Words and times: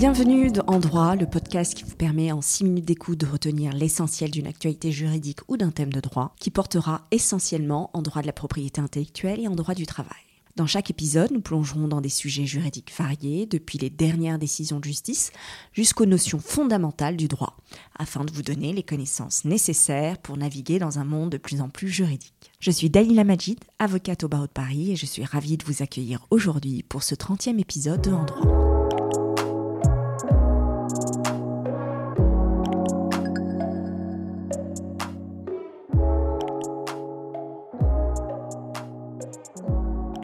Bienvenue 0.00 0.50
en 0.66 0.78
droit, 0.78 1.14
le 1.14 1.26
podcast 1.26 1.74
qui 1.74 1.84
vous 1.84 1.94
permet 1.94 2.32
en 2.32 2.40
6 2.40 2.64
minutes 2.64 2.86
d'écoute 2.86 3.20
de 3.20 3.26
retenir 3.26 3.74
l'essentiel 3.74 4.30
d'une 4.30 4.46
actualité 4.46 4.92
juridique 4.92 5.40
ou 5.46 5.58
d'un 5.58 5.70
thème 5.70 5.92
de 5.92 6.00
droit 6.00 6.34
qui 6.40 6.48
portera 6.48 7.02
essentiellement 7.10 7.90
en 7.92 8.00
droit 8.00 8.22
de 8.22 8.26
la 8.26 8.32
propriété 8.32 8.80
intellectuelle 8.80 9.40
et 9.40 9.46
en 9.46 9.54
droit 9.54 9.74
du 9.74 9.84
travail. 9.84 10.22
Dans 10.56 10.66
chaque 10.66 10.88
épisode, 10.88 11.32
nous 11.32 11.42
plongerons 11.42 11.86
dans 11.86 12.00
des 12.00 12.08
sujets 12.08 12.46
juridiques 12.46 12.94
variés, 12.96 13.44
depuis 13.44 13.76
les 13.76 13.90
dernières 13.90 14.38
décisions 14.38 14.80
de 14.80 14.84
justice 14.84 15.32
jusqu'aux 15.74 16.06
notions 16.06 16.38
fondamentales 16.38 17.18
du 17.18 17.28
droit, 17.28 17.58
afin 17.98 18.24
de 18.24 18.32
vous 18.32 18.42
donner 18.42 18.72
les 18.72 18.82
connaissances 18.82 19.44
nécessaires 19.44 20.16
pour 20.16 20.38
naviguer 20.38 20.78
dans 20.78 20.98
un 20.98 21.04
monde 21.04 21.28
de 21.28 21.36
plus 21.36 21.60
en 21.60 21.68
plus 21.68 21.90
juridique. 21.90 22.52
Je 22.58 22.70
suis 22.70 22.88
Dalila 22.88 23.24
Majid, 23.24 23.58
avocate 23.78 24.24
au 24.24 24.28
barreau 24.28 24.46
de 24.46 24.52
Paris, 24.52 24.92
et 24.92 24.96
je 24.96 25.04
suis 25.04 25.26
ravie 25.26 25.58
de 25.58 25.64
vous 25.66 25.82
accueillir 25.82 26.26
aujourd'hui 26.30 26.84
pour 26.84 27.02
ce 27.02 27.14
30e 27.14 27.60
épisode 27.60 28.00
de 28.00 28.12
En 28.12 28.24
droit. 28.24 28.69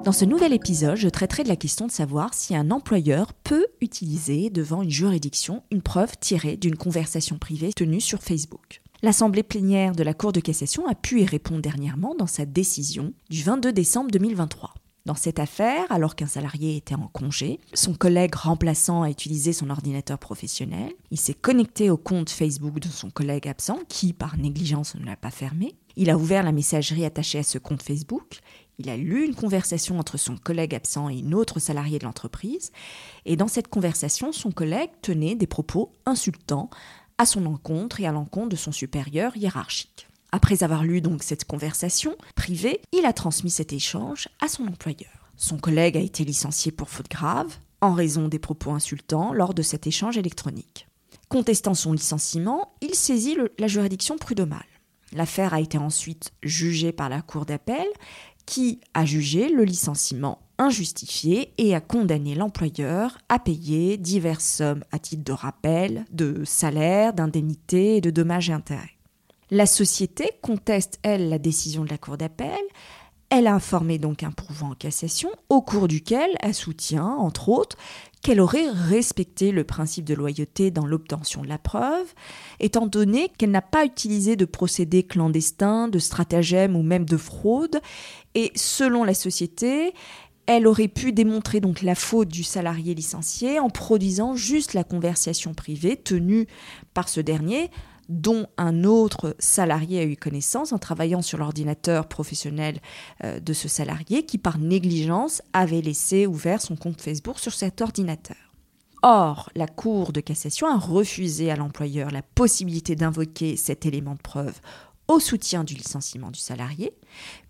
Dans 0.06 0.12
ce 0.12 0.24
nouvel 0.24 0.52
épisode, 0.52 0.94
je 0.94 1.08
traiterai 1.08 1.42
de 1.42 1.48
la 1.48 1.56
question 1.56 1.88
de 1.88 1.90
savoir 1.90 2.32
si 2.32 2.54
un 2.54 2.70
employeur 2.70 3.32
peut 3.32 3.66
utiliser 3.80 4.50
devant 4.50 4.82
une 4.82 4.88
juridiction 4.88 5.64
une 5.72 5.82
preuve 5.82 6.16
tirée 6.20 6.56
d'une 6.56 6.76
conversation 6.76 7.38
privée 7.38 7.72
tenue 7.72 8.00
sur 8.00 8.22
Facebook. 8.22 8.82
L'Assemblée 9.02 9.42
plénière 9.42 9.96
de 9.96 10.04
la 10.04 10.14
Cour 10.14 10.30
de 10.30 10.38
cassation 10.38 10.86
a 10.86 10.94
pu 10.94 11.22
y 11.22 11.24
répondre 11.24 11.60
dernièrement 11.60 12.14
dans 12.14 12.28
sa 12.28 12.46
décision 12.46 13.14
du 13.30 13.42
22 13.42 13.72
décembre 13.72 14.12
2023. 14.12 14.74
Dans 15.06 15.16
cette 15.16 15.40
affaire, 15.40 15.90
alors 15.90 16.14
qu'un 16.14 16.28
salarié 16.28 16.76
était 16.76 16.94
en 16.94 17.08
congé, 17.08 17.58
son 17.74 17.94
collègue 17.94 18.36
remplaçant 18.36 19.02
a 19.02 19.10
utilisé 19.10 19.52
son 19.52 19.70
ordinateur 19.70 20.20
professionnel, 20.20 20.92
il 21.10 21.18
s'est 21.18 21.34
connecté 21.34 21.90
au 21.90 21.96
compte 21.96 22.30
Facebook 22.30 22.78
de 22.78 22.88
son 22.88 23.10
collègue 23.10 23.48
absent, 23.48 23.80
qui 23.88 24.12
par 24.12 24.36
négligence 24.36 24.94
ne 24.94 25.04
l'a 25.04 25.16
pas 25.16 25.30
fermé, 25.32 25.74
il 25.96 26.10
a 26.10 26.18
ouvert 26.18 26.42
la 26.42 26.52
messagerie 26.52 27.04
attachée 27.04 27.38
à 27.38 27.42
ce 27.42 27.58
compte 27.58 27.82
Facebook, 27.82 28.40
il 28.78 28.90
a 28.90 28.96
lu 28.96 29.24
une 29.24 29.34
conversation 29.34 29.98
entre 29.98 30.18
son 30.18 30.36
collègue 30.36 30.74
absent 30.74 31.08
et 31.08 31.18
une 31.18 31.34
autre 31.34 31.60
salariée 31.60 31.98
de 31.98 32.04
l'entreprise, 32.04 32.72
et 33.24 33.36
dans 33.36 33.48
cette 33.48 33.68
conversation, 33.68 34.32
son 34.32 34.50
collègue 34.50 34.90
tenait 35.02 35.34
des 35.34 35.46
propos 35.46 35.92
insultants 36.04 36.70
à 37.18 37.26
son 37.26 37.46
encontre 37.46 38.00
et 38.00 38.06
à 38.06 38.12
l'encontre 38.12 38.50
de 38.50 38.56
son 38.56 38.72
supérieur 38.72 39.36
hiérarchique. 39.36 40.08
Après 40.32 40.62
avoir 40.62 40.84
lu 40.84 41.00
donc 41.00 41.22
cette 41.22 41.44
conversation 41.44 42.14
privée, 42.34 42.82
il 42.92 43.06
a 43.06 43.12
transmis 43.12 43.50
cet 43.50 43.72
échange 43.72 44.28
à 44.44 44.48
son 44.48 44.66
employeur. 44.66 45.30
Son 45.36 45.56
collègue 45.56 45.96
a 45.96 46.00
été 46.00 46.24
licencié 46.24 46.72
pour 46.72 46.90
faute 46.90 47.10
grave 47.10 47.56
en 47.80 47.92
raison 47.92 48.28
des 48.28 48.38
propos 48.38 48.72
insultants 48.72 49.32
lors 49.32 49.54
de 49.54 49.62
cet 49.62 49.86
échange 49.86 50.18
électronique. 50.18 50.88
Contestant 51.28 51.74
son 51.74 51.92
licenciement, 51.92 52.74
il 52.80 52.94
saisit 52.94 53.36
la 53.58 53.66
juridiction 53.66 54.16
prud'homale. 54.16 54.64
L'affaire 55.12 55.54
a 55.54 55.60
été 55.60 55.78
ensuite 55.78 56.32
jugée 56.42 56.92
par 56.92 57.08
la 57.08 57.22
Cour 57.22 57.46
d'appel 57.46 57.86
qui 58.46 58.80
a 58.94 59.04
jugé 59.04 59.48
le 59.48 59.64
licenciement 59.64 60.38
injustifié 60.58 61.52
et 61.58 61.74
a 61.74 61.80
condamné 61.80 62.34
l'employeur 62.34 63.18
à 63.28 63.38
payer 63.38 63.96
diverses 63.96 64.46
sommes 64.46 64.84
à 64.92 64.98
titre 64.98 65.24
de 65.24 65.32
rappel, 65.32 66.04
de 66.12 66.42
salaire, 66.44 67.12
d'indemnité 67.12 67.96
et 67.96 68.00
de 68.00 68.10
dommages 68.10 68.48
et 68.48 68.54
intérêts. 68.54 68.96
La 69.50 69.66
société 69.66 70.30
conteste, 70.42 70.98
elle, 71.02 71.28
la 71.28 71.38
décision 71.38 71.84
de 71.84 71.90
la 71.90 71.98
Cour 71.98 72.16
d'appel. 72.16 72.58
Elle 73.28 73.48
a 73.48 73.54
informé 73.54 73.98
donc 73.98 74.22
un 74.22 74.30
pourvoi 74.30 74.68
en 74.68 74.74
cassation, 74.74 75.30
au 75.48 75.60
cours 75.60 75.88
duquel 75.88 76.30
elle 76.40 76.54
soutient, 76.54 77.06
entre 77.06 77.48
autres, 77.48 77.76
qu'elle 78.22 78.40
aurait 78.40 78.70
respecté 78.70 79.52
le 79.52 79.64
principe 79.64 80.04
de 80.04 80.14
loyauté 80.14 80.70
dans 80.70 80.86
l'obtention 80.86 81.42
de 81.42 81.48
la 81.48 81.58
preuve, 81.58 82.06
étant 82.60 82.86
donné 82.86 83.30
qu'elle 83.36 83.50
n'a 83.50 83.62
pas 83.62 83.84
utilisé 83.84 84.36
de 84.36 84.44
procédés 84.44 85.02
clandestins, 85.02 85.88
de 85.88 85.98
stratagèmes 85.98 86.76
ou 86.76 86.82
même 86.82 87.04
de 87.04 87.16
fraude, 87.16 87.80
et 88.34 88.52
selon 88.54 89.02
la 89.02 89.14
société, 89.14 89.92
elle 90.46 90.66
aurait 90.68 90.88
pu 90.88 91.12
démontrer 91.12 91.60
donc 91.60 91.82
la 91.82 91.96
faute 91.96 92.28
du 92.28 92.44
salarié 92.44 92.94
licencié 92.94 93.58
en 93.58 93.70
produisant 93.70 94.36
juste 94.36 94.74
la 94.74 94.84
conversation 94.84 95.54
privée 95.54 95.96
tenue 95.96 96.46
par 96.94 97.08
ce 97.08 97.20
dernier 97.20 97.70
dont 98.08 98.46
un 98.56 98.84
autre 98.84 99.34
salarié 99.38 100.00
a 100.00 100.04
eu 100.04 100.16
connaissance 100.16 100.72
en 100.72 100.78
travaillant 100.78 101.22
sur 101.22 101.38
l'ordinateur 101.38 102.08
professionnel 102.08 102.80
euh, 103.24 103.40
de 103.40 103.52
ce 103.52 103.68
salarié 103.68 104.24
qui, 104.24 104.38
par 104.38 104.58
négligence, 104.58 105.42
avait 105.52 105.80
laissé 105.80 106.26
ouvert 106.26 106.60
son 106.62 106.76
compte 106.76 107.00
Facebook 107.00 107.38
sur 107.38 107.52
cet 107.52 107.80
ordinateur. 107.80 108.36
Or, 109.02 109.50
la 109.54 109.66
Cour 109.66 110.12
de 110.12 110.20
cassation 110.20 110.66
a 110.66 110.78
refusé 110.78 111.50
à 111.50 111.56
l'employeur 111.56 112.10
la 112.10 112.22
possibilité 112.22 112.96
d'invoquer 112.96 113.56
cet 113.56 113.86
élément 113.86 114.14
de 114.14 114.22
preuve 114.22 114.60
au 115.08 115.20
soutien 115.20 115.64
du 115.64 115.74
licenciement 115.74 116.30
du 116.30 116.40
salarié, 116.40 116.92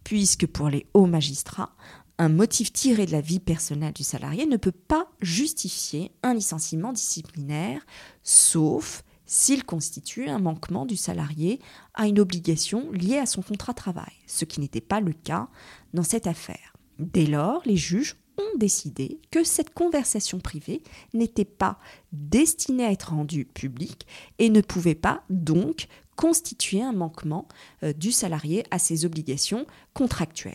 puisque 0.05 0.47
pour 0.47 0.69
les 0.69 0.87
hauts 0.93 1.06
magistrats, 1.06 1.71
un 2.19 2.28
motif 2.28 2.73
tiré 2.73 3.06
de 3.06 3.12
la 3.12 3.21
vie 3.21 3.41
personnelle 3.41 3.93
du 3.93 4.03
salarié 4.03 4.47
ne 4.47 4.56
peut 4.56 4.73
pas 4.73 5.09
justifier 5.21 6.12
un 6.23 6.34
licenciement 6.34 6.93
disciplinaire, 6.93 7.81
sauf 8.23 9.05
s'il 9.26 9.64
constitue 9.64 10.28
un 10.28 10.38
manquement 10.38 10.87
du 10.87 10.97
salarié 10.97 11.60
à 11.94 12.06
une 12.06 12.20
obligation 12.20 12.91
liée 12.92 13.19
à 13.19 13.26
son 13.26 13.42
contrat 13.42 13.72
de 13.72 13.78
travail, 13.78 14.12
ce 14.26 14.44
qui 14.44 14.60
n'était 14.60 14.81
pas 14.81 15.00
le 15.00 15.12
cas 15.12 15.48
dans 15.94 16.03
cette 16.03 16.26
affaire. 16.26 16.75
Dès 16.98 17.26
lors, 17.26 17.62
les 17.66 17.76
juges 17.76 18.16
ont 18.38 18.59
décidé 18.59 19.20
que 19.31 19.44
cette 19.44 19.75
conversation 19.75 20.38
privée 20.38 20.82
n'était 21.14 21.44
pas 21.44 21.78
destinée 22.12 22.84
à 22.84 22.92
être 22.92 23.10
rendue 23.10 23.44
publique 23.44 24.06
et 24.38 24.50
ne 24.50 24.60
pouvait 24.60 24.94
pas 24.94 25.22
donc 25.31 25.88
constituer 26.16 26.82
un 26.82 26.93
manquement 26.93 27.47
euh, 27.82 27.93
du 27.93 28.12
salarié 28.12 28.64
à 28.70 28.78
ses 28.78 29.04
obligations 29.04 29.66
contractuelles. 29.94 30.54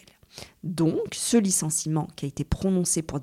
Donc, 0.63 1.13
ce 1.13 1.37
licenciement 1.37 2.07
qui 2.15 2.25
a 2.25 2.27
été 2.27 2.43
prononcé 2.43 3.01
pour 3.01 3.19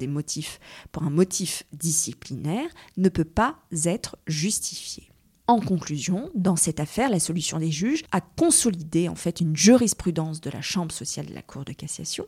pour 0.92 1.02
un 1.02 1.10
motif 1.10 1.62
disciplinaire, 1.72 2.68
ne 2.96 3.08
peut 3.08 3.24
pas 3.24 3.58
être 3.84 4.16
justifié. 4.26 5.10
En 5.48 5.60
conclusion, 5.60 6.30
dans 6.34 6.56
cette 6.56 6.78
affaire, 6.78 7.08
la 7.08 7.18
solution 7.18 7.58
des 7.58 7.70
juges 7.70 8.04
a 8.12 8.20
consolidé 8.20 9.08
en 9.08 9.14
fait 9.14 9.40
une 9.40 9.56
jurisprudence 9.56 10.42
de 10.42 10.50
la 10.50 10.60
Chambre 10.60 10.92
sociale 10.92 11.24
de 11.24 11.34
la 11.34 11.40
Cour 11.40 11.64
de 11.64 11.72
cassation, 11.72 12.26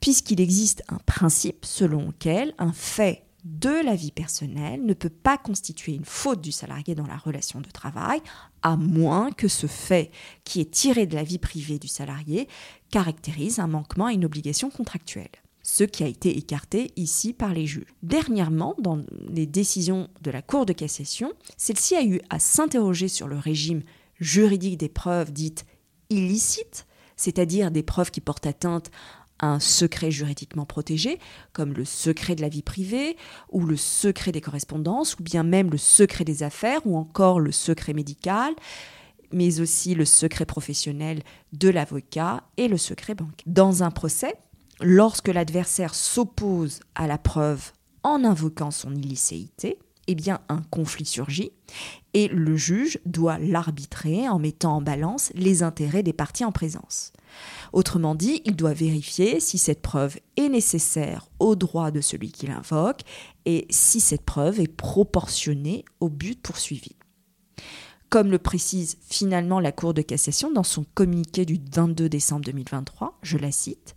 puisqu'il 0.00 0.40
existe 0.40 0.82
un 0.88 0.96
principe 1.04 1.66
selon 1.66 2.06
lequel 2.06 2.54
un 2.56 2.72
fait 2.72 3.26
de 3.44 3.84
la 3.84 3.94
vie 3.94 4.12
personnelle 4.12 4.82
ne 4.82 4.94
peut 4.94 5.10
pas 5.10 5.36
constituer 5.36 5.92
une 5.92 6.06
faute 6.06 6.40
du 6.40 6.52
salarié 6.52 6.94
dans 6.94 7.06
la 7.06 7.18
relation 7.18 7.60
de 7.60 7.68
travail, 7.68 8.22
à 8.62 8.76
moins 8.76 9.30
que 9.30 9.48
ce 9.48 9.66
fait 9.66 10.10
qui 10.44 10.62
est 10.62 10.70
tiré 10.70 11.04
de 11.04 11.14
la 11.14 11.22
vie 11.22 11.38
privée 11.38 11.78
du 11.78 11.88
salarié 11.88 12.48
caractérise 12.90 13.58
un 13.58 13.66
manquement 13.66 14.06
à 14.06 14.14
une 14.14 14.24
obligation 14.24 14.70
contractuelle 14.70 15.28
ce 15.64 15.82
qui 15.82 16.04
a 16.04 16.06
été 16.06 16.36
écarté 16.36 16.92
ici 16.94 17.32
par 17.32 17.52
les 17.52 17.66
juges. 17.66 17.92
Dernièrement, 18.02 18.76
dans 18.78 19.02
les 19.28 19.46
décisions 19.46 20.08
de 20.20 20.30
la 20.30 20.42
Cour 20.42 20.66
de 20.66 20.74
cassation, 20.74 21.32
celle-ci 21.56 21.96
a 21.96 22.04
eu 22.04 22.20
à 22.30 22.38
s'interroger 22.38 23.08
sur 23.08 23.26
le 23.26 23.38
régime 23.38 23.82
juridique 24.20 24.78
des 24.78 24.90
preuves 24.90 25.32
dites 25.32 25.64
illicites, 26.10 26.86
c'est-à-dire 27.16 27.70
des 27.70 27.82
preuves 27.82 28.10
qui 28.10 28.20
portent 28.20 28.46
atteinte 28.46 28.90
à 29.38 29.48
un 29.48 29.58
secret 29.58 30.10
juridiquement 30.10 30.66
protégé, 30.66 31.18
comme 31.54 31.72
le 31.72 31.86
secret 31.86 32.34
de 32.34 32.42
la 32.42 32.50
vie 32.50 32.62
privée, 32.62 33.16
ou 33.50 33.64
le 33.64 33.76
secret 33.76 34.32
des 34.32 34.42
correspondances, 34.42 35.18
ou 35.18 35.22
bien 35.22 35.42
même 35.42 35.70
le 35.70 35.78
secret 35.78 36.24
des 36.24 36.42
affaires, 36.42 36.86
ou 36.86 36.96
encore 36.96 37.40
le 37.40 37.52
secret 37.52 37.94
médical, 37.94 38.54
mais 39.32 39.60
aussi 39.60 39.94
le 39.94 40.04
secret 40.04 40.44
professionnel 40.44 41.22
de 41.54 41.70
l'avocat 41.70 42.44
et 42.58 42.68
le 42.68 42.76
secret 42.76 43.14
bancaire. 43.14 43.44
Dans 43.46 43.82
un 43.82 43.90
procès, 43.90 44.34
lorsque 44.84 45.28
l'adversaire 45.28 45.94
s'oppose 45.94 46.80
à 46.94 47.06
la 47.06 47.18
preuve 47.18 47.72
en 48.02 48.22
invoquant 48.22 48.70
son 48.70 48.94
illicéité, 48.94 49.78
eh 50.06 50.14
bien 50.14 50.40
un 50.50 50.60
conflit 50.70 51.06
surgit 51.06 51.52
et 52.12 52.28
le 52.28 52.54
juge 52.56 52.98
doit 53.06 53.38
l'arbitrer 53.38 54.28
en 54.28 54.38
mettant 54.38 54.76
en 54.76 54.82
balance 54.82 55.32
les 55.34 55.62
intérêts 55.62 56.02
des 56.02 56.12
parties 56.12 56.44
en 56.44 56.52
présence. 56.52 57.12
Autrement 57.72 58.14
dit, 58.14 58.42
il 58.44 58.54
doit 58.54 58.74
vérifier 58.74 59.40
si 59.40 59.56
cette 59.56 59.80
preuve 59.80 60.18
est 60.36 60.50
nécessaire 60.50 61.28
au 61.38 61.56
droit 61.56 61.90
de 61.90 62.02
celui 62.02 62.30
qui 62.30 62.46
l'invoque 62.46 63.00
et 63.46 63.66
si 63.70 64.00
cette 64.00 64.24
preuve 64.24 64.60
est 64.60 64.68
proportionnée 64.68 65.86
au 66.00 66.10
but 66.10 66.40
poursuivi. 66.40 66.94
Comme 68.10 68.30
le 68.30 68.38
précise 68.38 68.98
finalement 69.08 69.58
la 69.58 69.72
Cour 69.72 69.94
de 69.94 70.02
cassation 70.02 70.52
dans 70.52 70.62
son 70.62 70.84
communiqué 70.94 71.46
du 71.46 71.58
22 71.74 72.08
décembre 72.08 72.44
2023, 72.44 73.18
je 73.22 73.38
la 73.38 73.50
cite, 73.50 73.96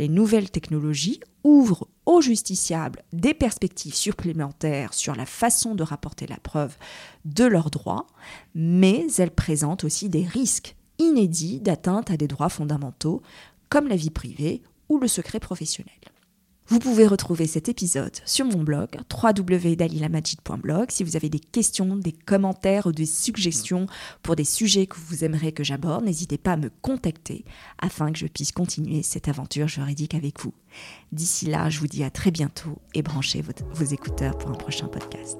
les 0.00 0.08
nouvelles 0.08 0.50
technologies 0.50 1.20
ouvrent 1.44 1.86
aux 2.06 2.22
justiciables 2.22 3.02
des 3.12 3.34
perspectives 3.34 3.94
supplémentaires 3.94 4.94
sur 4.94 5.14
la 5.14 5.26
façon 5.26 5.74
de 5.74 5.82
rapporter 5.82 6.26
la 6.26 6.38
preuve 6.38 6.74
de 7.26 7.44
leurs 7.44 7.70
droits, 7.70 8.06
mais 8.54 9.06
elles 9.18 9.30
présentent 9.30 9.84
aussi 9.84 10.08
des 10.08 10.24
risques 10.24 10.74
inédits 10.98 11.60
d'atteinte 11.60 12.10
à 12.10 12.16
des 12.16 12.28
droits 12.28 12.48
fondamentaux 12.48 13.20
comme 13.68 13.88
la 13.88 13.96
vie 13.96 14.08
privée 14.08 14.62
ou 14.88 14.98
le 14.98 15.06
secret 15.06 15.38
professionnel. 15.38 15.92
Vous 16.70 16.78
pouvez 16.78 17.04
retrouver 17.04 17.48
cet 17.48 17.68
épisode 17.68 18.16
sur 18.24 18.46
mon 18.46 18.62
blog 18.62 18.90
www.dalilamajid.blog 19.12 20.92
si 20.92 21.02
vous 21.02 21.16
avez 21.16 21.28
des 21.28 21.40
questions, 21.40 21.96
des 21.96 22.12
commentaires 22.12 22.86
ou 22.86 22.92
des 22.92 23.06
suggestions 23.06 23.86
pour 24.22 24.36
des 24.36 24.44
sujets 24.44 24.86
que 24.86 24.94
vous 24.96 25.24
aimeriez 25.24 25.50
que 25.50 25.64
j'aborde, 25.64 26.04
n'hésitez 26.04 26.38
pas 26.38 26.52
à 26.52 26.56
me 26.56 26.70
contacter 26.80 27.44
afin 27.80 28.12
que 28.12 28.18
je 28.20 28.28
puisse 28.28 28.52
continuer 28.52 29.02
cette 29.02 29.26
aventure 29.26 29.66
juridique 29.66 30.14
avec 30.14 30.38
vous. 30.38 30.54
D'ici 31.10 31.46
là, 31.46 31.70
je 31.70 31.80
vous 31.80 31.88
dis 31.88 32.04
à 32.04 32.10
très 32.10 32.30
bientôt 32.30 32.78
et 32.94 33.02
branchez 33.02 33.42
vos, 33.42 33.52
vos 33.72 33.92
écouteurs 33.92 34.38
pour 34.38 34.50
un 34.50 34.54
prochain 34.54 34.86
podcast. 34.86 35.38